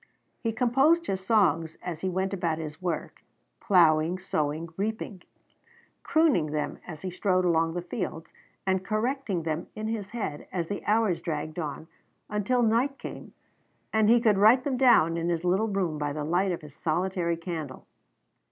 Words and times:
He 0.39 0.51
composed 0.51 1.05
his 1.05 1.23
songs 1.23 1.77
as 1.83 2.01
he 2.01 2.09
went 2.09 2.33
about 2.33 2.57
his 2.57 2.81
work, 2.81 3.23
plowing, 3.59 4.17
sowing, 4.17 4.67
reaping; 4.75 5.21
crooning 6.01 6.47
them 6.47 6.79
as 6.87 7.03
he 7.03 7.11
strode 7.11 7.45
along 7.45 7.75
the 7.75 7.83
fields, 7.83 8.33
and 8.65 8.83
correcting 8.83 9.43
them 9.43 9.67
in 9.75 9.87
his 9.89 10.09
head 10.09 10.47
as 10.51 10.69
the 10.69 10.83
hours 10.87 11.21
dragged 11.21 11.59
on, 11.59 11.87
until 12.31 12.63
night 12.63 12.97
came, 12.97 13.33
and 13.93 14.09
he 14.09 14.19
could 14.19 14.39
write 14.39 14.63
them 14.63 14.75
down 14.75 15.17
in 15.17 15.29
his 15.29 15.43
little 15.45 15.67
room 15.67 15.99
by 15.99 16.11
the 16.13 16.23
light 16.23 16.51
of 16.51 16.61
his 16.63 16.73
solitary 16.75 17.37
candle. 17.37 17.85